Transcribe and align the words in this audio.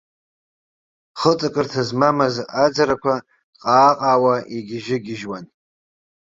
Хыҵакырҭа 1.19 1.81
змамыз 1.87 2.35
аӡарақәа 2.63 3.13
ҟаа-ҟаауа 3.61 4.35
игьежьы-гьежьуан. 4.55 5.45